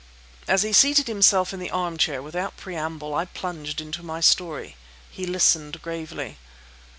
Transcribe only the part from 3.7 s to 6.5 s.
into my story. He listened gravely.